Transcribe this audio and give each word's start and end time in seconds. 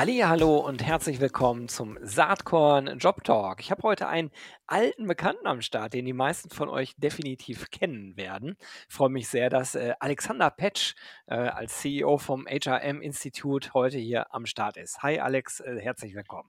Hallo 0.00 0.58
und 0.58 0.86
herzlich 0.86 1.18
willkommen 1.18 1.66
zum 1.66 1.98
Saatkorn 2.00 2.98
Job 2.98 3.24
Talk. 3.24 3.58
Ich 3.58 3.72
habe 3.72 3.82
heute 3.82 4.06
einen 4.06 4.30
alten 4.68 5.08
Bekannten 5.08 5.44
am 5.48 5.60
Start, 5.60 5.92
den 5.92 6.04
die 6.04 6.12
meisten 6.12 6.50
von 6.50 6.68
euch 6.68 6.94
definitiv 6.98 7.68
kennen 7.72 8.16
werden. 8.16 8.56
Ich 8.88 8.94
freue 8.94 9.08
mich 9.08 9.26
sehr, 9.26 9.50
dass 9.50 9.74
äh, 9.74 9.94
Alexander 9.98 10.50
Petsch 10.50 10.94
äh, 11.26 11.34
als 11.34 11.78
CEO 11.78 12.16
vom 12.18 12.46
HRM 12.46 13.02
Institut 13.02 13.74
heute 13.74 13.98
hier 13.98 14.32
am 14.32 14.46
Start 14.46 14.76
ist. 14.76 15.02
Hi 15.02 15.18
Alex, 15.18 15.58
äh, 15.58 15.80
herzlich 15.80 16.14
willkommen. 16.14 16.48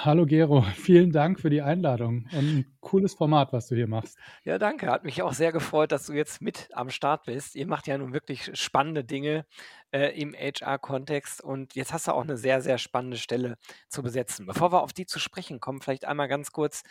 Hallo 0.00 0.26
Gero, 0.26 0.62
vielen 0.76 1.10
Dank 1.10 1.40
für 1.40 1.50
die 1.50 1.60
Einladung 1.60 2.28
und 2.30 2.38
ein 2.38 2.76
cooles 2.80 3.14
Format, 3.14 3.52
was 3.52 3.66
du 3.66 3.74
hier 3.74 3.88
machst. 3.88 4.16
Ja, 4.44 4.56
danke. 4.56 4.86
Hat 4.86 5.02
mich 5.02 5.22
auch 5.22 5.32
sehr 5.32 5.50
gefreut, 5.50 5.90
dass 5.90 6.06
du 6.06 6.12
jetzt 6.12 6.40
mit 6.40 6.68
am 6.72 6.88
Start 6.90 7.24
bist. 7.24 7.56
Ihr 7.56 7.66
macht 7.66 7.88
ja 7.88 7.98
nun 7.98 8.12
wirklich 8.12 8.56
spannende 8.56 9.02
Dinge 9.02 9.44
äh, 9.90 10.16
im 10.16 10.34
HR-Kontext 10.34 11.42
und 11.42 11.74
jetzt 11.74 11.92
hast 11.92 12.06
du 12.06 12.12
auch 12.12 12.22
eine 12.22 12.36
sehr, 12.36 12.62
sehr 12.62 12.78
spannende 12.78 13.16
Stelle 13.16 13.56
zu 13.88 14.04
besetzen. 14.04 14.46
Bevor 14.46 14.70
wir 14.70 14.84
auf 14.84 14.92
die 14.92 15.04
zu 15.04 15.18
sprechen 15.18 15.58
kommen, 15.58 15.80
vielleicht 15.80 16.04
einmal 16.04 16.28
ganz 16.28 16.52
kurz, 16.52 16.84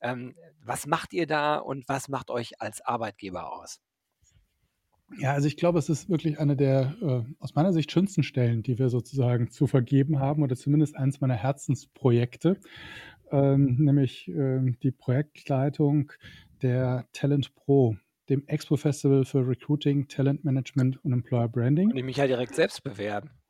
ähm, 0.00 0.36
was 0.62 0.86
macht 0.86 1.12
ihr 1.14 1.26
da 1.26 1.56
und 1.56 1.88
was 1.88 2.06
macht 2.08 2.30
euch 2.30 2.60
als 2.60 2.80
Arbeitgeber 2.80 3.52
aus? 3.52 3.80
Ja, 5.18 5.32
also 5.32 5.46
ich 5.46 5.56
glaube, 5.56 5.78
es 5.78 5.88
ist 5.88 6.08
wirklich 6.08 6.38
eine 6.38 6.56
der 6.56 6.94
äh, 7.00 7.22
aus 7.38 7.54
meiner 7.54 7.72
Sicht 7.72 7.92
schönsten 7.92 8.22
Stellen, 8.22 8.62
die 8.62 8.78
wir 8.78 8.88
sozusagen 8.88 9.50
zu 9.50 9.66
vergeben 9.66 10.18
haben 10.18 10.42
oder 10.42 10.56
zumindest 10.56 10.96
eines 10.96 11.20
meiner 11.20 11.34
Herzensprojekte, 11.34 12.58
ähm, 13.30 13.76
nämlich 13.78 14.28
ähm, 14.28 14.78
die 14.82 14.90
Projektleitung 14.90 16.12
der 16.62 17.06
Talent 17.12 17.54
Pro, 17.54 17.96
dem 18.28 18.46
Expo 18.46 18.76
Festival 18.76 19.24
für 19.24 19.46
Recruiting, 19.46 20.08
Talent 20.08 20.44
Management 20.44 21.04
und 21.04 21.12
Employer 21.12 21.48
Branding. 21.48 21.88
Kann 21.88 21.98
ich 21.98 22.04
mich 22.04 22.16
ja 22.16 22.26
direkt 22.26 22.54
selbst 22.54 22.82
bewerben. 22.82 23.30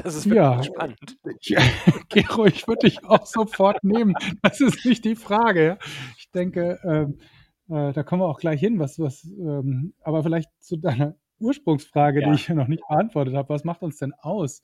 Das 0.00 0.14
ist 0.14 0.26
wirklich 0.26 0.36
ja, 0.36 0.62
spannend. 0.62 1.18
Ja, 1.40 1.60
Gero, 2.08 2.46
ich 2.46 2.68
würde 2.68 2.86
dich 2.86 3.04
auch 3.04 3.26
sofort 3.26 3.82
nehmen. 3.82 4.14
Das 4.42 4.60
ist 4.60 4.84
nicht 4.84 5.04
die 5.04 5.16
Frage. 5.16 5.76
Ich 6.16 6.30
denke, 6.30 6.78
ähm, 6.84 7.18
äh, 7.68 7.92
da 7.92 8.02
kommen 8.02 8.22
wir 8.22 8.26
auch 8.26 8.40
gleich 8.40 8.60
hin, 8.60 8.78
was, 8.78 8.98
was, 8.98 9.24
ähm, 9.24 9.94
aber 10.02 10.22
vielleicht 10.22 10.50
zu 10.60 10.76
deiner 10.76 11.16
Ursprungsfrage, 11.40 12.22
ja. 12.22 12.28
die 12.28 12.34
ich 12.34 12.48
ja 12.48 12.54
noch 12.54 12.68
nicht 12.68 12.82
beantwortet 12.88 13.34
habe. 13.34 13.48
Was 13.50 13.64
macht 13.64 13.82
uns 13.82 13.98
denn 13.98 14.12
aus? 14.14 14.62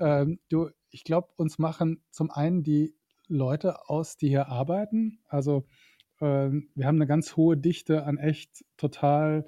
Ähm, 0.00 0.38
du, 0.48 0.70
ich 0.90 1.04
glaube, 1.04 1.28
uns 1.36 1.58
machen 1.58 2.02
zum 2.10 2.30
einen 2.30 2.62
die 2.62 2.94
Leute 3.28 3.88
aus, 3.88 4.16
die 4.16 4.28
hier 4.28 4.48
arbeiten. 4.48 5.18
Also 5.28 5.66
ähm, 6.20 6.68
wir 6.74 6.86
haben 6.86 6.96
eine 6.96 7.06
ganz 7.06 7.36
hohe 7.36 7.56
Dichte 7.56 8.04
an 8.04 8.18
echt 8.18 8.64
total 8.76 9.46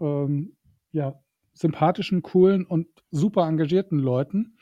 ähm, 0.00 0.56
ja, 0.92 1.20
sympathischen, 1.52 2.22
coolen 2.22 2.64
und 2.64 2.88
super 3.10 3.46
engagierten 3.46 3.98
Leuten, 3.98 4.56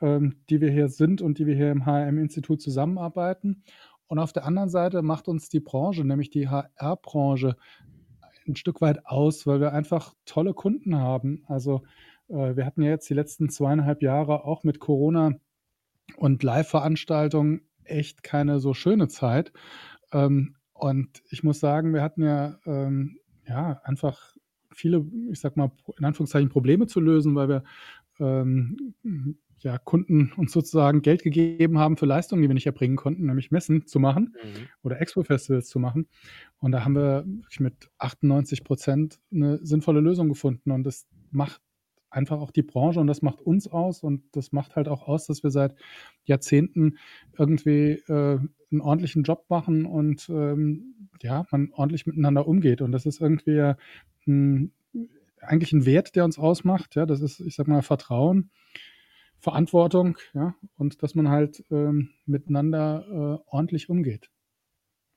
ähm, 0.00 0.36
die 0.48 0.60
wir 0.60 0.70
hier 0.70 0.88
sind 0.88 1.20
und 1.20 1.38
die 1.38 1.46
wir 1.46 1.56
hier 1.56 1.72
im 1.72 1.84
HRM-Institut 1.84 2.62
zusammenarbeiten. 2.62 3.64
Und 4.08 4.18
auf 4.18 4.32
der 4.32 4.44
anderen 4.44 4.70
Seite 4.70 5.02
macht 5.02 5.28
uns 5.28 5.48
die 5.48 5.60
Branche, 5.60 6.04
nämlich 6.04 6.30
die 6.30 6.48
HR-Branche, 6.48 7.56
ein 8.46 8.56
Stück 8.56 8.80
weit 8.80 9.06
aus, 9.06 9.46
weil 9.46 9.60
wir 9.60 9.72
einfach 9.72 10.14
tolle 10.24 10.54
Kunden 10.54 10.96
haben. 10.96 11.44
Also 11.46 11.82
äh, 12.28 12.56
wir 12.56 12.64
hatten 12.64 12.82
ja 12.82 12.90
jetzt 12.90 13.08
die 13.10 13.14
letzten 13.14 13.50
zweieinhalb 13.50 14.02
Jahre 14.02 14.44
auch 14.44 14.64
mit 14.64 14.80
Corona 14.80 15.32
und 16.16 16.42
Live-Veranstaltungen 16.42 17.68
echt 17.84 18.22
keine 18.22 18.58
so 18.60 18.74
schöne 18.74 19.08
Zeit. 19.08 19.52
Ähm, 20.12 20.56
und 20.72 21.22
ich 21.30 21.42
muss 21.42 21.60
sagen, 21.60 21.92
wir 21.92 22.02
hatten 22.02 22.22
ja, 22.22 22.58
ähm, 22.64 23.18
ja 23.46 23.80
einfach 23.84 24.34
viele, 24.72 25.04
ich 25.30 25.40
sag 25.40 25.56
mal, 25.56 25.72
in 25.98 26.04
Anführungszeichen 26.04 26.48
Probleme 26.48 26.86
zu 26.86 27.00
lösen, 27.00 27.34
weil 27.34 27.48
wir 27.48 27.64
ähm, 28.20 28.94
ja, 29.60 29.78
Kunden 29.78 30.32
uns 30.36 30.52
sozusagen 30.52 31.02
Geld 31.02 31.22
gegeben 31.22 31.78
haben 31.78 31.96
für 31.96 32.06
Leistungen, 32.06 32.42
die 32.42 32.48
wir 32.48 32.54
nicht 32.54 32.66
erbringen 32.66 32.96
konnten, 32.96 33.26
nämlich 33.26 33.50
Messen 33.50 33.86
zu 33.86 33.98
machen 33.98 34.36
mhm. 34.42 34.68
oder 34.82 35.00
Expo-Festivals 35.00 35.68
zu 35.68 35.78
machen. 35.78 36.08
Und 36.58 36.72
da 36.72 36.84
haben 36.84 36.94
wir 36.94 37.24
mit 37.58 37.90
98 37.98 38.64
Prozent 38.64 39.18
eine 39.32 39.58
sinnvolle 39.64 40.00
Lösung 40.00 40.28
gefunden. 40.28 40.70
Und 40.70 40.84
das 40.84 41.06
macht 41.30 41.60
einfach 42.10 42.40
auch 42.40 42.50
die 42.50 42.62
Branche 42.62 43.00
und 43.00 43.06
das 43.06 43.20
macht 43.20 43.42
uns 43.42 43.68
aus 43.68 44.02
und 44.02 44.22
das 44.32 44.52
macht 44.52 44.76
halt 44.76 44.88
auch 44.88 45.06
aus, 45.06 45.26
dass 45.26 45.42
wir 45.42 45.50
seit 45.50 45.74
Jahrzehnten 46.24 46.96
irgendwie 47.36 48.02
äh, 48.08 48.38
einen 48.70 48.80
ordentlichen 48.80 49.24
Job 49.24 49.44
machen 49.48 49.84
und 49.84 50.28
ähm, 50.30 51.10
ja, 51.20 51.44
man 51.50 51.70
ordentlich 51.72 52.06
miteinander 52.06 52.46
umgeht. 52.46 52.80
Und 52.80 52.92
das 52.92 53.06
ist 53.06 53.20
irgendwie 53.20 53.74
ein, 54.26 54.72
eigentlich 55.40 55.72
ein 55.72 55.84
Wert, 55.84 56.16
der 56.16 56.24
uns 56.24 56.38
ausmacht. 56.38 56.94
Ja, 56.94 57.06
das 57.06 57.20
ist, 57.20 57.40
ich 57.40 57.56
sag 57.56 57.68
mal, 57.68 57.82
Vertrauen 57.82 58.50
Verantwortung, 59.40 60.18
ja, 60.34 60.54
und 60.76 61.02
dass 61.02 61.14
man 61.14 61.28
halt 61.28 61.64
ähm, 61.70 62.10
miteinander 62.26 63.04
äh, 63.08 63.50
ordentlich 63.50 63.88
umgeht. 63.88 64.30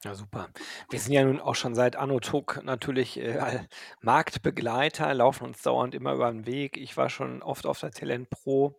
Ja, 0.04 0.16
super. 0.16 0.50
Wir 0.90 1.00
sind 1.00 1.14
ja 1.14 1.24
nun 1.24 1.40
auch 1.40 1.54
schon 1.54 1.76
seit 1.76 1.96
Anno 1.96 2.20
Tuck 2.20 2.62
natürlich 2.64 3.20
äh, 3.20 3.60
Marktbegleiter, 4.02 5.14
laufen 5.14 5.46
uns 5.46 5.62
dauernd 5.62 5.94
immer 5.94 6.14
über 6.14 6.32
den 6.32 6.48
Weg. 6.48 6.78
Ich 6.78 6.98
war 6.98 7.10
schon 7.10 7.44
oft 7.44 7.68
auf 7.68 7.80
der 7.80 7.92
Talent 7.92 8.30
Pro 8.32 8.76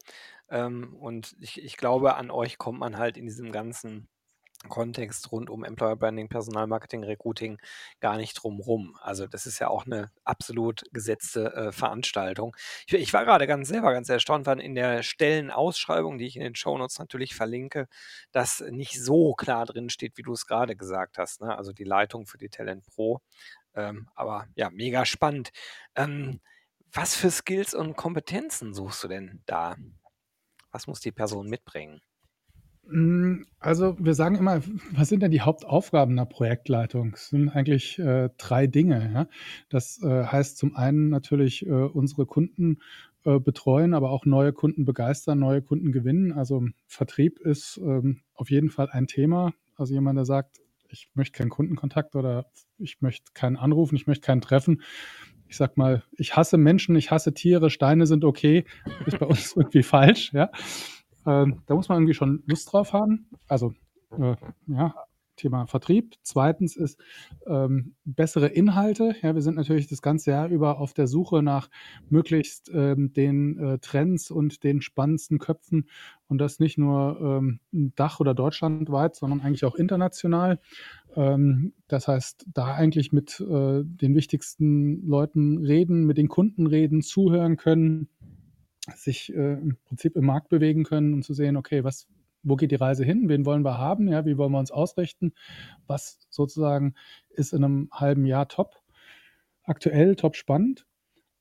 ähm, 0.48 0.94
und 0.96 1.36
ich, 1.40 1.62
ich 1.62 1.76
glaube, 1.76 2.16
an 2.16 2.30
euch 2.30 2.58
kommt 2.58 2.80
man 2.80 2.98
halt 2.98 3.16
in 3.16 3.26
diesem 3.26 3.52
ganzen 3.52 4.08
Kontext 4.68 5.32
rund 5.32 5.50
um 5.50 5.64
Employer 5.64 5.96
Branding, 5.96 6.28
Personalmarketing, 6.28 7.04
Recruiting 7.04 7.58
gar 8.00 8.16
nicht 8.16 8.34
drumrum. 8.34 8.96
Also 9.00 9.26
das 9.26 9.46
ist 9.46 9.58
ja 9.58 9.68
auch 9.68 9.86
eine 9.86 10.10
absolut 10.24 10.82
gesetzte 10.92 11.54
äh, 11.54 11.72
Veranstaltung. 11.72 12.56
Ich, 12.86 12.94
ich, 12.94 13.12
war 13.12 13.24
gerade 13.24 13.46
ganz 13.46 13.68
selber 13.68 13.92
ganz 13.92 14.08
erstaunt, 14.08 14.46
weil 14.46 14.60
in 14.60 14.74
der 14.74 15.02
Stellenausschreibung, 15.02 16.18
die 16.18 16.26
ich 16.26 16.36
in 16.36 16.42
den 16.42 16.54
Shownotes 16.54 16.98
natürlich 16.98 17.34
verlinke, 17.34 17.88
das 18.32 18.60
nicht 18.70 19.02
so 19.02 19.34
klar 19.34 19.66
drin 19.66 19.90
steht, 19.90 20.16
wie 20.16 20.22
du 20.22 20.32
es 20.32 20.46
gerade 20.46 20.76
gesagt 20.76 21.18
hast. 21.18 21.40
Ne? 21.40 21.56
Also 21.56 21.72
die 21.72 21.84
Leitung 21.84 22.26
für 22.26 22.38
die 22.38 22.48
Talent 22.48 22.84
Pro. 22.86 23.20
Ähm, 23.74 24.08
aber 24.14 24.46
ja, 24.54 24.70
mega 24.70 25.04
spannend. 25.04 25.50
Ähm, 25.96 26.40
was 26.92 27.16
für 27.16 27.30
Skills 27.30 27.74
und 27.74 27.96
Kompetenzen 27.96 28.74
suchst 28.74 29.02
du 29.04 29.08
denn 29.08 29.42
da? 29.46 29.76
Was 30.70 30.86
muss 30.86 31.00
die 31.00 31.12
Person 31.12 31.48
mitbringen? 31.48 32.02
Hm, 32.88 33.46
also, 33.60 33.96
wir 33.98 34.14
sagen 34.14 34.36
immer, 34.36 34.60
was 34.92 35.08
sind 35.08 35.22
denn 35.22 35.30
die 35.30 35.40
Hauptaufgaben 35.40 36.14
einer 36.18 36.26
Projektleitung? 36.26 37.12
Es 37.14 37.28
sind 37.28 37.48
eigentlich 37.48 37.98
äh, 37.98 38.28
drei 38.38 38.66
Dinge. 38.66 39.10
Ja? 39.14 39.26
Das 39.68 40.02
äh, 40.02 40.24
heißt 40.24 40.58
zum 40.58 40.76
einen 40.76 41.08
natürlich 41.08 41.66
äh, 41.66 41.70
unsere 41.70 42.26
Kunden 42.26 42.78
äh, 43.24 43.38
betreuen, 43.38 43.94
aber 43.94 44.10
auch 44.10 44.26
neue 44.26 44.52
Kunden 44.52 44.84
begeistern, 44.84 45.38
neue 45.38 45.62
Kunden 45.62 45.92
gewinnen. 45.92 46.32
Also 46.32 46.66
Vertrieb 46.86 47.38
ist 47.38 47.78
ähm, 47.82 48.20
auf 48.34 48.50
jeden 48.50 48.70
Fall 48.70 48.88
ein 48.90 49.06
Thema. 49.06 49.52
Also 49.76 49.94
jemand, 49.94 50.18
der 50.18 50.24
sagt, 50.24 50.58
ich 50.88 51.08
möchte 51.14 51.38
keinen 51.38 51.50
Kundenkontakt 51.50 52.16
oder 52.16 52.46
ich 52.78 53.00
möchte 53.00 53.32
keinen 53.32 53.56
anrufen, 53.56 53.96
ich 53.96 54.06
möchte 54.06 54.26
keinen 54.26 54.40
treffen. 54.40 54.82
Ich 55.48 55.56
sag 55.56 55.76
mal, 55.76 56.02
ich 56.16 56.36
hasse 56.36 56.56
Menschen, 56.56 56.96
ich 56.96 57.10
hasse 57.10 57.32
Tiere, 57.32 57.70
Steine 57.70 58.06
sind 58.06 58.24
okay, 58.24 58.64
ist 59.06 59.18
bei 59.18 59.26
uns 59.26 59.52
irgendwie 59.56 59.82
falsch. 59.82 60.32
Ja? 60.32 60.50
Ähm, 61.26 61.62
da 61.66 61.74
muss 61.74 61.88
man 61.88 61.98
irgendwie 61.98 62.14
schon 62.14 62.42
Lust 62.46 62.72
drauf 62.72 62.92
haben. 62.92 63.28
Also, 63.48 63.74
äh, 64.18 64.36
ja, 64.66 64.94
Thema 65.36 65.66
Vertrieb. 65.66 66.14
Zweitens 66.22 66.76
ist 66.76 67.00
ähm, 67.46 67.94
bessere 68.04 68.46
Inhalte. 68.48 69.14
Ja, 69.22 69.34
wir 69.34 69.42
sind 69.42 69.56
natürlich 69.56 69.88
das 69.88 70.02
ganze 70.02 70.30
Jahr 70.30 70.48
über 70.48 70.78
auf 70.78 70.94
der 70.94 71.06
Suche 71.06 71.42
nach 71.42 71.68
möglichst 72.08 72.70
ähm, 72.72 73.12
den 73.12 73.58
äh, 73.58 73.78
Trends 73.78 74.30
und 74.30 74.62
den 74.62 74.82
spannendsten 74.82 75.38
Köpfen 75.38 75.88
und 76.28 76.38
das 76.38 76.60
nicht 76.60 76.78
nur 76.78 77.18
ähm, 77.20 77.60
Dach- 77.72 78.20
oder 78.20 78.34
deutschlandweit, 78.34 79.16
sondern 79.16 79.40
eigentlich 79.40 79.64
auch 79.64 79.74
international. 79.74 80.60
Ähm, 81.16 81.72
das 81.88 82.08
heißt, 82.08 82.46
da 82.52 82.74
eigentlich 82.74 83.12
mit 83.12 83.40
äh, 83.40 83.82
den 83.84 84.14
wichtigsten 84.14 85.06
Leuten 85.06 85.58
reden, 85.58 86.04
mit 86.04 86.18
den 86.18 86.28
Kunden 86.28 86.66
reden, 86.66 87.02
zuhören 87.02 87.56
können 87.56 88.08
sich 88.94 89.32
äh, 89.32 89.54
im 89.54 89.76
Prinzip 89.84 90.16
im 90.16 90.26
Markt 90.26 90.48
bewegen 90.48 90.84
können 90.84 91.14
und 91.14 91.24
zu 91.24 91.34
sehen, 91.34 91.56
okay, 91.56 91.84
was, 91.84 92.08
wo 92.42 92.56
geht 92.56 92.70
die 92.70 92.76
Reise 92.76 93.04
hin? 93.04 93.28
Wen 93.28 93.46
wollen 93.46 93.64
wir 93.64 93.78
haben? 93.78 94.08
Ja, 94.08 94.24
wie 94.24 94.36
wollen 94.36 94.52
wir 94.52 94.58
uns 94.58 94.70
ausrichten? 94.72 95.32
Was 95.86 96.26
sozusagen 96.30 96.94
ist 97.30 97.52
in 97.52 97.64
einem 97.64 97.88
halben 97.92 98.26
Jahr 98.26 98.48
top 98.48 98.82
aktuell, 99.64 100.16
top 100.16 100.36
spannend? 100.36 100.86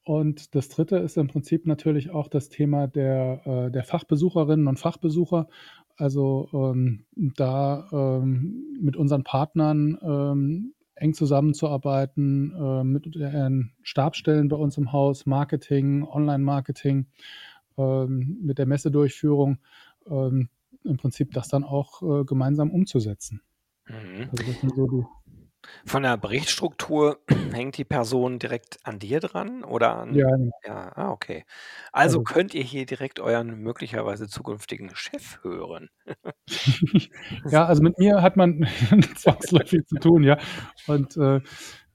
Und 0.04 0.56
das 0.56 0.70
dritte 0.70 0.98
ist 0.98 1.18
im 1.18 1.28
Prinzip 1.28 1.68
natürlich 1.68 2.10
auch 2.10 2.28
das 2.28 2.50
Thema 2.50 2.88
der, 2.88 3.42
äh, 3.46 3.72
der 3.72 3.84
Fachbesucherinnen 3.84 4.68
und 4.68 4.80
Fachbesucher. 4.80 5.48
Also 5.96 6.50
ähm, 6.54 7.06
da 7.14 7.88
ähm, 7.92 8.78
mit 8.80 8.98
unseren 8.98 9.24
Partnern 9.24 9.98
ähm, 10.02 10.74
eng 11.01 11.13
zusammenzuarbeiten 11.13 12.53
äh, 12.56 12.83
mit 12.83 13.15
den 13.15 13.74
Stabsstellen 13.81 14.48
bei 14.48 14.56
uns 14.56 14.77
im 14.77 14.92
Haus, 14.92 15.25
Marketing, 15.25 16.03
Online-Marketing, 16.03 17.07
ähm, 17.77 18.38
mit 18.42 18.59
der 18.59 18.68
Messedurchführung, 18.68 19.57
ähm, 20.07 20.50
im 20.83 20.98
Prinzip 20.98 21.31
das 21.31 21.48
dann 21.48 21.63
auch 21.63 22.01
äh, 22.01 22.24
gemeinsam 22.25 22.71
umzusetzen. 22.71 23.42
Mhm. 23.88 24.30
Also 24.31 24.44
das 24.45 24.62
sind 24.62 24.75
so 24.75 24.88
die 24.88 25.03
Von 25.86 26.04
der 26.04 26.18
Berichtsstruktur 26.18 27.19
hängt 27.54 27.78
die 27.78 27.86
Person 27.86 28.40
direkt 28.40 28.80
an 28.84 29.00
dir 29.00 29.19
dran 29.19 29.63
oder 29.63 29.96
an 29.98 30.13
Ja, 30.16 30.30
genau. 30.30 30.52
ja, 30.66 30.92
ah, 30.96 31.12
okay. 31.12 31.46
Also 31.92 32.19
Also 32.19 32.24
könnt 32.24 32.54
ihr 32.54 32.63
hier 32.63 32.86
direkt 32.86 33.19
euren 33.19 33.60
möglicherweise 33.62 34.28
zukünftigen 34.28 34.92
Chef 34.96 35.40
hören? 35.44 35.90
Ja, 37.50 37.66
also 37.66 37.81
mit 37.84 37.98
mir 37.98 38.22
hat 38.22 38.38
man 38.38 38.68
zwangsläufig 39.16 39.86
zu 39.88 39.96
tun, 39.98 40.24
ja. 40.24 40.38
Und, 40.88 41.18
äh, 41.18 41.42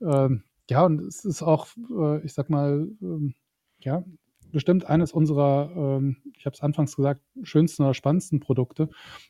ähm, 0.00 0.44
ja, 0.68 0.84
und 0.84 1.00
es 1.02 1.24
ist 1.24 1.42
auch, 1.42 1.68
äh, 1.98 2.24
ich 2.24 2.34
sage 2.34 2.52
mal, 2.52 2.88
ähm, 3.02 3.34
ja, 3.78 4.04
bestimmt 4.52 4.84
eines 4.86 5.12
unserer, 5.12 5.70
ähm, 5.76 6.16
ich 6.36 6.46
habe 6.46 6.54
es 6.54 6.62
anfangs 6.62 6.96
gesagt, 6.96 7.20
schönsten 7.42 7.82
oder 7.82 7.94
spannendsten 7.94 8.40
Produkte 8.40 8.88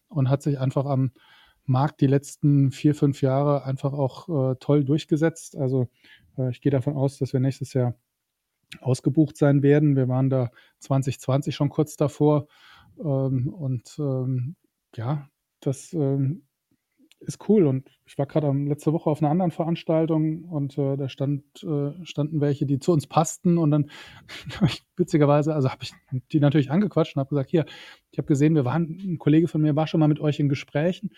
und 0.08 0.30
hat 0.30 0.42
sich 0.42 0.58
einfach 0.58 0.86
am 0.86 1.12
Markt 1.68 2.00
die 2.00 2.06
letzten 2.06 2.70
4, 2.72 2.94
5 2.94 3.22
Jahre 3.22 3.64
einfach 3.64 3.92
auch, 3.92 4.52
äh, 4.52 4.56
toll 4.60 4.84
durchgesetzt. 4.84 5.56
Also, 5.56 5.88
äh, 6.38 6.50
ich 6.50 6.60
gehe 6.60 6.72
davon 6.72 6.96
aus, 6.96 7.18
dass 7.18 7.32
wir 7.32 7.40
nächstes 7.40 7.74
Jahr 7.74 7.94
ausgebucht 8.80 9.36
sein 9.36 9.62
werden. 9.62 9.96
Wir 9.96 10.08
waren 10.08 10.30
da 10.30 10.50
2020 10.80 11.54
schon 11.54 11.70
kurz 11.70 11.96
davor, 11.96 12.48
ähm, 12.98 13.48
und, 13.54 13.96
ähm, 13.98 14.56
ja, 14.96 15.28
das, 15.60 15.92
ähm, 15.92 16.46
ist 17.20 17.48
cool 17.48 17.66
und 17.66 17.88
ich 18.06 18.18
war 18.18 18.26
grade 18.26 18.46
am 18.48 18.66
letzte 18.66 18.92
Woche 18.92 19.10
auf 19.10 19.20
'ner 19.20 19.30
anderen 19.30 19.50
Veranstaltung 19.50 20.44
und, 20.44 20.78
äh, 20.78 20.96
da 20.96 21.08
stand 21.08 21.42
äh, 21.64 21.92
standen 22.04 22.40
welche, 22.40 22.66
die 22.66 22.78
zu 22.78 22.92
uns 22.92 23.06
passten 23.06 23.58
und 23.58 23.70
dann 23.70 23.90
habe 24.56 24.66
ich 24.66 24.84
witzigerweise 24.96 25.54
also, 25.54 25.70
habe 25.70 25.82
ich 25.84 25.92
die 26.32 26.40
natürlich 26.40 26.70
angequatscht 26.70 27.16
und 27.16 27.20
habe 27.20 27.30
gesagt: 27.30 27.50
„Hier, 27.50 27.64
ich 28.12 28.18
habe 28.18 28.26
gesehen, 28.28 28.54
wir 28.54 28.64
waren 28.64 28.98
'n 29.00 29.18
Kollege 29.18 29.48
von 29.48 29.62
mir 29.62 29.76
war 29.76 29.86
schon 29.86 30.00
mal 30.00 30.08
mit 30.08 30.20
euch 30.20 30.40
in 30.40 30.48
Gesprächen.“ 30.48 31.10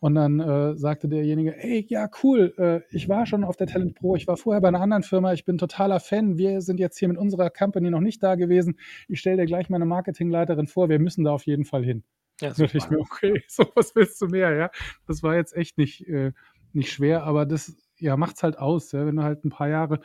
Und 0.00 0.14
dann, 0.16 0.40
äh, 0.40 0.76
sagte 0.76 1.08
derjenige: 1.08 1.56
„Ey, 1.56 1.86
ja 1.88 2.08
cool, 2.22 2.54
äh, 2.58 2.80
ich 2.94 3.08
war 3.08 3.26
schon 3.26 3.44
auf 3.44 3.56
der 3.56 3.66
Talent 3.68 3.94
Pro. 3.96 4.16
Ich 4.16 4.26
war 4.28 4.36
vorher 4.36 4.60
bei 4.60 4.70
'ner 4.70 4.80
anderen 4.80 5.02
Firma. 5.04 5.32
Ich 5.32 5.44
bin 5.44 5.58
totaler 5.58 6.00
Fan. 6.00 6.38
Wir 6.38 6.60
sind 6.62 6.80
jetzt 6.80 6.98
hier 6.98 7.08
mit 7.08 7.18
unserer 7.18 7.50
Company 7.50 7.90
noch 7.90 8.00
nicht 8.00 8.22
da 8.22 8.34
gewesen. 8.36 8.78
Ich 9.08 9.20
stelle 9.20 9.38
dir 9.38 9.46
gleich 9.46 9.70
meine 9.70 9.86
Marketingleiterin 9.86 10.66
vor. 10.68 10.88
Wir 10.90 10.98
müssen 11.00 11.24
da 11.24 11.32
auf 11.32 11.46
jeden 11.46 11.64
Fall 11.66 11.84
hin.“ 11.84 12.02
Ja, 12.40 12.50
Da 12.50 12.54
dachte 12.64 12.78
ich 12.78 12.90
mir: 12.90 12.98
„Okay, 13.00 13.44
so 13.48 13.70
was 13.74 13.94
willst 13.94 14.20
du 14.20 14.26
mehr“, 14.28 14.54
ja? 14.54 14.70
Das 15.06 15.22
war 15.22 15.36
jetzt 15.36 15.54
echt 15.56 15.78
nicht 15.78 16.06
äh, 16.08 16.32
nicht 16.72 16.92
schwer, 16.92 17.24
aber 17.24 17.46
das, 17.46 17.76
ja, 17.98 18.16
macht's 18.16 18.42
halt 18.42 18.58
aus, 18.58 18.92
ja? 18.92 19.06
Wenn 19.06 19.16
du 19.16 19.22
halt 19.22 19.44
'n 19.44 19.50
paar 19.50 19.68
Jahre, 19.68 20.00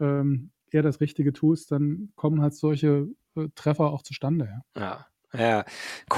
ähm, 0.00 0.52
eher 0.70 0.82
das 0.82 1.00
Richtige 1.00 1.32
tust, 1.32 1.72
dann 1.72 2.12
kommen 2.16 2.42
halt 2.42 2.54
solche, 2.54 3.08
äh, 3.36 3.48
Treffer 3.54 3.90
auch 3.92 4.02
zustande, 4.02 4.46
ja. 4.46 4.62
Ja, 4.74 5.10
ja, 5.34 5.64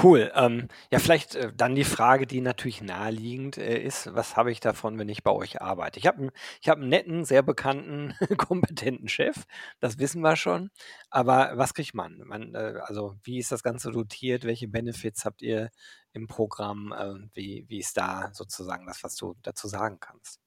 cool. 0.03 0.31
Ähm, 0.35 0.69
ja, 0.89 0.99
vielleicht, 0.99 1.35
äh, 1.35 1.51
dann 1.53 1.75
die 1.75 1.83
Frage, 1.83 2.25
die 2.27 2.39
natürlich 2.41 2.81
naheliegend, 2.81 3.57
äh, 3.57 3.77
ist: 3.77 4.13
„Was 4.15 4.37
habe 4.37 4.51
ich 4.51 4.61
davon, 4.61 4.97
wenn 4.99 5.09
ich 5.09 5.21
bei 5.23 5.31
euch 5.31 5.61
arbeite?“ 5.61 5.99
Ich 5.99 6.07
habe 6.07 6.31
ich 6.61 6.69
habe 6.69 6.81
'n 6.81 6.87
netten, 6.89 7.25
sehr 7.25 7.43
bekannten, 7.43 8.13
kompetenten 8.37 9.09
Chef, 9.09 9.43
das 9.81 9.99
wissen 9.99 10.21
wir 10.21 10.37
schon. 10.37 10.71
Aber 11.09 11.51
was 11.57 11.73
kriegt 11.73 11.93
man? 11.93 12.19
Man 12.25 12.55
äh, 12.55 12.79
also, 12.83 13.15
wie 13.23 13.37
ist 13.39 13.51
das 13.51 13.63
Ganze 13.63 13.91
dotiert? 13.91 14.45
Welche 14.45 14.67
Benefits 14.69 15.25
habt 15.25 15.41
ihr 15.41 15.71
im 16.13 16.27
Programm? 16.27 16.93
Ähm, 16.97 17.31
wie 17.33 17.65
wie 17.67 17.79
ist 17.79 17.97
da 17.97 18.29
sozusagen 18.33 18.85
das, 18.87 19.03
was 19.03 19.15
du 19.15 19.35
dazu 19.41 19.67
sagen 19.67 19.99
kannst? 19.99 20.39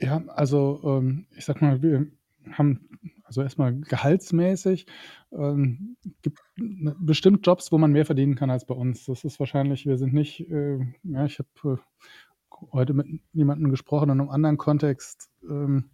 Ja, 0.00 0.22
also, 0.28 0.80
ähm, 0.84 1.26
ich 1.36 1.44
sage 1.44 1.64
mal, 1.64 1.82
wir 1.82 2.06
haben 2.56 2.88
also, 3.24 3.42
erst 3.42 3.58
mal 3.58 3.74
gehaltsmäßig, 3.78 4.86
ähm, 5.32 5.96
gibt 6.22 6.38
n 6.58 6.94
bestimmt 7.00 7.46
Jobs, 7.46 7.70
wo 7.72 7.78
man 7.78 7.92
mehr 7.92 8.06
verdienen 8.06 8.36
kann 8.36 8.50
als 8.50 8.64
bei 8.66 8.74
uns. 8.74 9.04
Das 9.04 9.24
ist 9.24 9.38
wahrscheinlich 9.40 9.86
wir 9.86 9.98
sind 9.98 10.14
nicht, 10.14 10.40
äh 10.50 10.78
ja, 11.04 11.24
ich 11.26 11.38
habe, 11.40 11.78
äh, 11.78 12.66
heute 12.72 12.94
mit 12.94 13.06
jemandem 13.32 13.70
gesprochen 13.70 14.10
in 14.10 14.16
'nem 14.18 14.30
anderen 14.30 14.58
Kontext, 14.58 15.30
ähm 15.48 15.90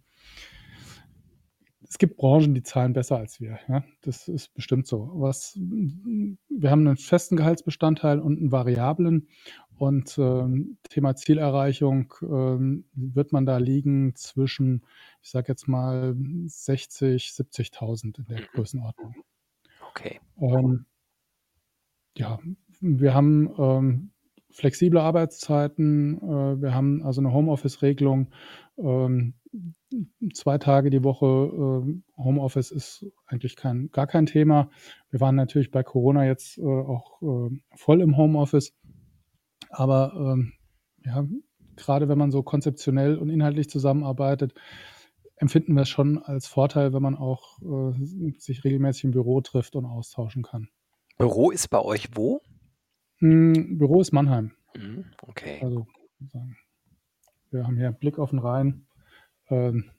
es 1.95 1.99
gibt 1.99 2.17
Branchen, 2.17 2.53
die 2.53 2.61
zahlen 2.61 2.91
besser 2.91 3.15
als 3.17 3.39
wir, 3.39 3.57
ja. 3.69 3.81
Das 4.01 4.27
ist 4.27 4.53
bestimmt 4.53 4.85
so. 4.85 5.11
Was 5.13 5.57
wir 5.57 6.69
haben 6.69 6.83
'nen 6.83 6.97
festen 6.97 7.37
Gehaltsbestandteil 7.37 8.19
und 8.19 8.37
'n 8.41 8.51
variablen 8.51 9.29
und, 9.77 10.17
ähm, 10.17 10.77
Thema 10.89 11.15
Zielerreichung, 11.15 12.13
ähm, 12.21 12.83
wird 12.95 13.31
man 13.31 13.45
da 13.45 13.57
liegen 13.59 14.13
zwischen, 14.15 14.83
ich 15.21 15.29
sage 15.29 15.47
jetzt 15.47 15.69
mal 15.69 16.15
60, 16.47 17.31
70.000 17.33 18.19
in 18.19 18.25
der 18.27 18.41
Mhm. 18.41 18.45
Größenordnung. 18.53 19.15
Okay. 19.89 20.19
Ähm 20.41 20.85
ja, 22.17 22.39
wir 22.79 23.13
haben, 23.13 23.49
ähm, 23.57 24.11
flexible 24.51 24.99
Arbeitszeiten. 25.01 26.17
Äh, 26.21 26.61
wir 26.61 26.73
haben 26.73 27.03
also 27.03 27.21
'ne 27.21 27.33
Homeoffice-Regelung. 27.33 28.27
2 30.33 30.57
Tage 30.57 30.89
die 30.89 31.03
Woche, 31.03 31.25
ähm, 31.25 32.03
Homeoffice 32.17 32.71
ist 32.71 33.05
eigentlich 33.27 33.55
kein 33.55 33.89
gar 33.91 34.07
kein 34.07 34.25
Thema. 34.25 34.69
Wir 35.11 35.19
waren 35.21 35.35
natürlich 35.35 35.71
bei 35.71 35.83
Corona 35.83 36.25
jetzt, 36.25 36.57
äh, 36.57 36.63
auch, 36.63 37.21
äh, 37.21 37.57
voll 37.75 38.01
im 38.01 38.17
Homeoffice. 38.17 38.73
Aber, 39.69 40.13
ähm, 40.15 40.53
ja, 41.05 41.25
grade 41.77 42.07
wenn 42.09 42.17
man 42.17 42.31
so 42.31 42.43
konzeptionell 42.43 43.17
und 43.17 43.29
inhaltlich 43.29 43.69
zusammenarbeitet, 43.69 44.53
empfinden 45.37 45.75
wir 45.75 45.81
es 45.83 45.89
schon 45.89 46.17
als 46.17 46.47
Vorteil, 46.47 46.93
wenn 46.93 47.01
man 47.01 47.15
auch, 47.15 47.59
äh, 47.61 48.31
sich 48.37 48.63
regelmäßig 48.63 49.05
im 49.05 49.11
Büro 49.11 49.41
trifft 49.41 49.75
und 49.75 49.85
austauschen 49.85 50.43
kann. 50.43 50.69
Büro 51.17 51.51
ist 51.51 51.69
bei 51.69 51.79
euch 51.81 52.09
wo? 52.15 52.41
Hm, 53.17 53.77
Büro 53.77 54.01
ist 54.01 54.11
Mannheim. 54.11 54.51
Mhm, 54.75 55.05
okay. 55.21 55.59
Also, 55.61 55.87
wir 57.51 57.65
haben 57.65 57.77
hier 57.77 57.91
Blick 57.91 58.19
auf 58.19 58.33
'n 58.33 58.39
Rhein, 58.39 58.84
ähm, 59.49 59.91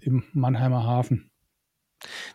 im 0.00 0.24
Mannheimer 0.32 0.84
Hafen. 0.84 1.30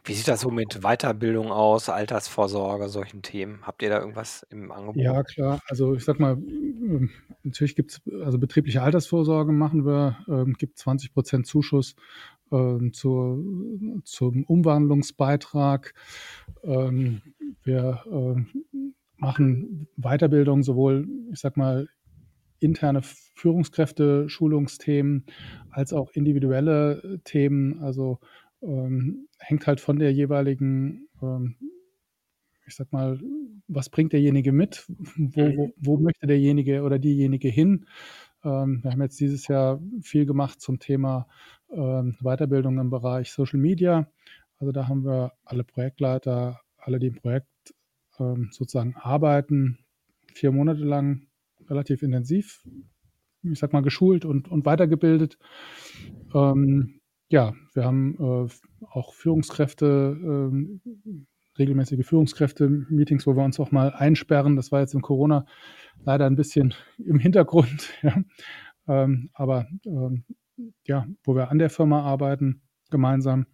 Wie 0.03 0.13
sieht 0.13 0.27
das 0.27 0.41
so 0.41 0.49
mit 0.49 0.81
Weiterbildung 0.81 1.51
aus, 1.51 1.89
Altersvorsorge, 1.89 2.89
solchen 2.89 3.21
Themen? 3.21 3.59
Habt 3.61 3.83
ihr 3.83 3.89
da 3.89 3.99
irgendwas 3.99 4.43
im 4.49 4.71
Angebot? 4.71 5.03
Ja, 5.03 5.21
klar. 5.23 5.59
Also, 5.67 5.93
ich 5.93 6.03
sage 6.03 6.21
mal, 6.21 6.33
ähm, 6.33 7.11
natürlich 7.43 7.75
gibt's 7.75 8.01
also, 8.23 8.39
betriebliche 8.39 8.81
Altersvorsorge 8.81 9.51
machen 9.51 9.85
wir, 9.85 10.17
ähm, 10.27 10.53
gibt 10.53 10.79
20 10.79 11.13
% 11.13 11.45
Zuschuss, 11.45 11.95
ähm, 12.51 12.93
zur 12.93 13.37
zum 14.03 14.43
Umwandlungsbeitrag. 14.45 15.93
Ähm, 16.63 17.21
wir, 17.63 18.03
ähm, 18.11 18.47
machen 19.17 19.87
Weiterbildung, 19.97 20.63
sowohl, 20.63 21.07
ich 21.31 21.39
sage 21.39 21.59
mal, 21.59 21.87
interne 22.59 23.01
Führungskräfte-Schulungsthemen 23.03 25.25
als 25.71 25.93
auch 25.93 26.11
individuelle 26.13 27.19
Themen. 27.23 27.79
Also, 27.81 28.19
ähm, 28.61 29.27
hängt 29.39 29.65
halt 29.67 29.79
von 29.81 29.97
der 29.99 30.11
jeweiligen, 30.13 31.07
ähm 31.21 31.55
ich 32.65 32.75
sage 32.75 32.89
mal, 32.91 33.19
was 33.67 33.89
bringt 33.89 34.13
derjenige 34.13 34.51
mit? 34.51 34.85
Wo 35.17 35.41
Mhm. 35.41 35.55
wo 35.55 35.73
wo 35.77 35.97
möchte 35.97 36.27
derjenige 36.27 36.83
oder 36.83 36.99
diejenige 36.99 37.49
hin? 37.49 37.85
Ähm, 38.43 38.83
wir 38.83 38.91
haben 38.91 39.01
jetzt 39.01 39.19
dieses 39.19 39.47
Jahr 39.47 39.81
viel 40.01 40.25
gemacht 40.25 40.61
zum 40.61 40.79
Thema, 40.79 41.27
ähm, 41.71 42.17
Weiterbildung 42.21 42.79
im 42.79 42.89
Bereich 42.89 43.31
Social 43.31 43.59
Media. 43.59 44.07
Also, 44.59 44.71
da 44.71 44.87
haben 44.87 45.03
wir 45.05 45.33
alle 45.45 45.63
Projektleiter, 45.63 46.61
alle, 46.77 46.99
die 46.99 47.07
im 47.07 47.15
Projekt, 47.15 47.47
ähm, 48.19 48.49
sozusagen 48.51 48.95
arbeiten, 48.95 49.79
4 50.33 50.51
Monate 50.51 50.83
lang 50.83 51.27
relativ 51.69 52.03
intensiv, 52.03 52.63
ich 53.43 53.59
sage 53.59 53.73
mal, 53.73 53.81
geschult 53.83 54.25
und 54.25 54.49
und 54.49 54.65
weitergebildet. 54.65 55.37
Ähm, 56.33 57.01
ja, 57.29 57.53
wir 57.73 57.85
haben, 57.85 58.15
äh, 58.19 58.49
auch 58.91 59.13
Führungskräfte 59.13 60.17
ähm, 60.21 60.81
regelmäßige 61.59 62.05
Führungskräfte-Meetings, 62.05 63.27
wo 63.27 63.35
wir 63.35 63.43
uns 63.43 63.59
auch 63.59 63.71
mal 63.71 63.91
einsperren. 63.93 64.55
Das 64.55 64.71
war 64.71 64.81
jetzt 64.81 64.93
in 64.95 65.01
Corona 65.01 65.45
leider 66.05 66.25
'n 66.27 66.35
bisschen 66.35 66.73
im 66.99 67.19
Hintergrund, 67.19 67.89
ja. 68.03 68.23
Ähm, 68.87 69.29
aber, 69.33 69.67
ähm, 69.85 70.25
ja, 70.87 71.07
wo 71.23 71.35
wir 71.35 71.51
an 71.51 71.59
der 71.59 71.69
Firma 71.69 72.01
arbeiten 72.03 72.61
gemeinsam, 72.91 73.45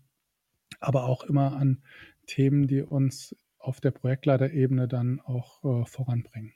aber 0.80 1.06
auch 1.06 1.24
immer 1.26 1.56
an 1.58 1.84
Themen, 2.28 2.68
die 2.68 2.82
uns 2.84 3.36
auf 3.60 3.82
der 3.82 3.92
Projektleiterebene 3.92 4.88
dann 4.88 5.20
auch, 5.22 5.64
äh, 5.66 5.86
voranbringen. 5.86 6.54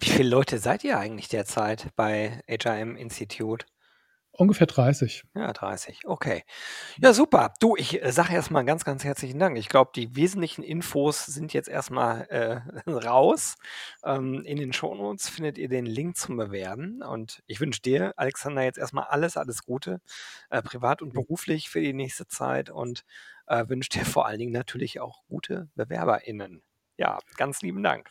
Wie 0.00 0.10
viele 0.10 0.28
Leute 0.28 0.58
seid 0.58 0.84
ihr 0.84 0.98
eigentlich 0.98 1.28
derzeit 1.28 1.88
bei 1.96 2.42
HRM 2.48 2.96
Institute? 2.96 3.66
Ungefähr 4.32 4.66
30. 4.66 5.24
Ja, 5.34 5.52
30. 5.52 6.06
Okay. 6.06 6.44
Ja, 6.98 7.12
super. 7.12 7.52
Du, 7.60 7.76
ich 7.76 8.02
äh, 8.02 8.10
sage 8.10 8.32
erstmal 8.32 8.64
ganz, 8.64 8.84
ganz 8.84 9.04
herzlichen 9.04 9.38
Dank. 9.38 9.58
Ich 9.58 9.68
glaube, 9.68 9.90
die 9.94 10.16
wesentlichen 10.16 10.62
Infos 10.62 11.26
sind 11.26 11.52
jetzt 11.52 11.68
erstmal 11.68 12.26
äh, 12.30 12.90
raus. 12.90 13.56
Ähm, 14.02 14.42
in 14.46 14.56
den 14.56 14.72
Shownotes 14.72 15.28
findet 15.28 15.58
ihr 15.58 15.68
den 15.68 15.84
Link 15.84 16.16
zum 16.16 16.38
Bewerben. 16.38 17.02
Und 17.02 17.42
ich 17.46 17.60
wünsche 17.60 17.82
dir, 17.82 18.14
Alexander, 18.16 18.62
jetzt 18.62 18.78
erstmal 18.78 19.04
alles, 19.04 19.36
alles 19.36 19.64
Gute, 19.64 20.00
äh, 20.48 20.62
privat 20.62 21.02
und 21.02 21.12
beruflich 21.12 21.68
für 21.68 21.80
die 21.82 21.92
nächste 21.92 22.26
Zeit 22.26 22.70
und 22.70 23.04
äh, 23.46 23.68
wünsche 23.68 23.90
dir 23.90 24.06
vor 24.06 24.26
allen 24.26 24.38
Dingen 24.38 24.52
natürlich 24.52 25.00
auch 25.00 25.22
gute 25.28 25.68
BewerberInnen. 25.74 26.62
Ja, 26.96 27.18
ganz 27.36 27.60
lieben 27.60 27.82
Dank. 27.82 28.10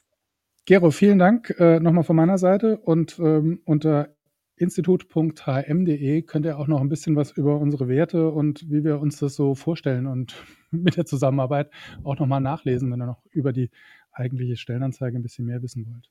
Gero, 0.65 0.91
vielen 0.91 1.19
Dank 1.19 1.55
äh, 1.59 1.79
nochmal 1.79 2.03
von 2.03 2.15
meiner 2.15 2.37
Seite 2.37 2.77
und 2.77 3.17
ähm, 3.19 3.61
unter 3.65 4.15
institut.hm.de 4.59 6.21
könnt 6.23 6.45
ihr 6.45 6.59
auch 6.59 6.67
noch 6.67 6.81
ein 6.81 6.89
bisschen 6.89 7.15
was 7.15 7.31
über 7.31 7.57
unsere 7.57 7.87
Werte 7.87 8.29
und 8.29 8.69
wie 8.69 8.83
wir 8.83 8.99
uns 8.99 9.17
das 9.17 9.35
so 9.35 9.55
vorstellen 9.55 10.05
und 10.05 10.35
mit 10.71 10.97
der 10.97 11.05
Zusammenarbeit 11.05 11.71
auch 12.03 12.19
nochmal 12.19 12.41
nachlesen, 12.41 12.91
wenn 12.91 13.01
ihr 13.01 13.07
noch 13.07 13.25
über 13.31 13.53
die 13.53 13.71
eigentliche 14.11 14.57
Stellenanzeige 14.57 15.17
ein 15.17 15.23
bisschen 15.23 15.45
mehr 15.45 15.63
wissen 15.63 15.87
wollt. 15.87 16.09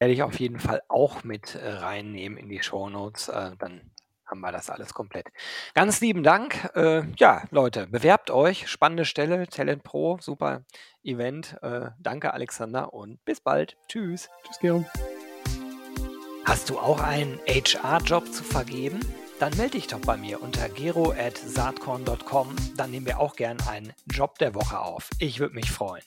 Werde 0.00 0.14
ich 0.14 0.22
auf 0.22 0.40
jeden 0.40 0.58
Fall 0.58 0.82
auch 0.88 1.22
mit 1.22 1.54
äh, 1.54 1.68
reinnehmen 1.68 2.38
in 2.38 2.48
die 2.48 2.62
Show 2.62 2.88
Notes. 2.88 3.28
Äh, 3.28 3.52
dann 3.58 3.91
haben 4.32 4.40
wir 4.40 4.50
das 4.50 4.70
alles 4.70 4.94
komplett. 4.94 5.26
Ganz 5.74 6.00
lieben 6.00 6.22
Dank. 6.22 6.70
Äh, 6.74 7.02
ja, 7.18 7.42
Leute, 7.50 7.86
bewerbt 7.86 8.30
euch. 8.30 8.66
Spannende 8.66 9.04
Stelle, 9.04 9.46
Talent 9.46 9.84
Pro, 9.84 10.18
super 10.20 10.62
Event. 11.04 11.58
Äh, 11.60 11.90
danke, 11.98 12.32
Alexander, 12.32 12.94
und 12.94 13.22
bis 13.26 13.40
bald. 13.40 13.76
Tschüss. 13.88 14.30
Tschüss, 14.44 14.58
Gero. 14.58 14.86
Hast 16.46 16.70
du 16.70 16.78
auch 16.78 17.00
einen 17.00 17.38
HR-Job 17.46 18.32
zu 18.32 18.42
vergeben? 18.42 19.00
Dann 19.38 19.54
melde 19.56 19.72
dich 19.72 19.86
doch 19.86 20.00
bei 20.00 20.16
mir 20.16 20.40
unter 20.40 20.68
gero.saatkorn.com. 20.68 22.56
Dann 22.76 22.90
nehmen 22.90 23.06
wir 23.06 23.20
auch 23.20 23.36
gern 23.36 23.58
einen 23.68 23.92
Job 24.06 24.38
der 24.38 24.54
Woche 24.54 24.78
auf. 24.78 25.10
Ich 25.18 25.40
würde 25.40 25.54
mich 25.54 25.70
freuen. 25.70 26.02